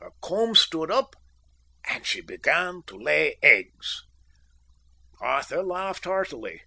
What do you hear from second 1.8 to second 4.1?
and she began again to lay eggs."